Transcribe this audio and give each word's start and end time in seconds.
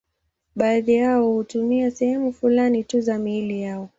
Baadhi 0.55 0.93
yao 0.93 1.31
hutumia 1.31 1.91
sehemu 1.91 2.33
fulani 2.33 2.83
tu 2.83 3.01
za 3.01 3.17
miili 3.17 3.61
yao. 3.61 3.89